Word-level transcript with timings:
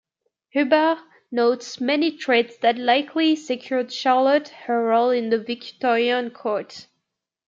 Hubbard 0.55 0.97
notes 1.29 1.79
many 1.79 2.09
traits 2.11 2.57
that 2.57 2.79
likely 2.79 3.35
secured 3.35 3.93
Charlotte 3.93 4.47
her 4.47 4.83
role 4.85 5.11
in 5.11 5.29
the 5.29 5.37
Victorian 5.37 6.31
court. 6.31 6.87